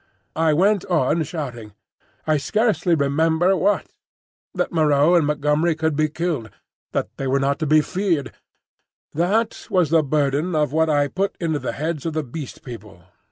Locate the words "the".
9.91-10.01, 11.59-11.73, 12.13-12.23